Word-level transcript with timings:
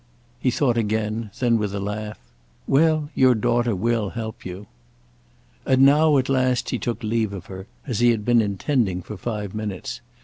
He 0.39 0.49
thought 0.49 0.79
again; 0.79 1.29
then 1.37 1.59
with 1.59 1.75
a 1.75 1.79
laugh: 1.79 2.17
"Well, 2.65 3.11
your 3.13 3.35
daughter 3.35 3.75
will 3.75 4.09
help 4.09 4.43
you." 4.47 4.65
And 5.63 5.83
now 5.83 6.17
at 6.17 6.27
last 6.27 6.71
he 6.71 6.79
took 6.79 7.03
leave 7.03 7.33
of 7.33 7.45
her, 7.45 7.67
as 7.85 7.99
he 7.99 8.09
had 8.09 8.25
been 8.25 8.41
intending 8.41 9.03
for 9.03 9.15
five 9.15 9.53
minutes. 9.53 10.01